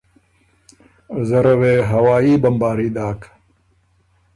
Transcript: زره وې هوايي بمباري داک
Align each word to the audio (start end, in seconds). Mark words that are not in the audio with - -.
زره 1.29 1.53
وې 1.59 1.75
هوايي 1.91 2.35
بمباري 2.43 2.89
داک 2.95 3.21